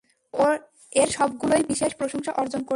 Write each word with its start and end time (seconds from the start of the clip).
এর 0.93 1.09
সবগুলোই 1.09 1.63
বিশেষ 1.63 1.91
প্রশংসা 1.95 2.31
অর্জন 2.31 2.61
করেছিল। 2.63 2.69